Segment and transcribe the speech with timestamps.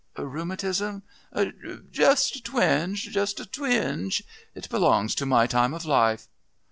[0.17, 1.03] "Rheumatism?
[1.91, 4.23] Just a twinge just a twinge....
[4.55, 6.27] It belongs to my time of life."